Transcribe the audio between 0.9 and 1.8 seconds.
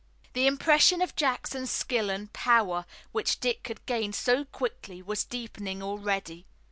of Jackson's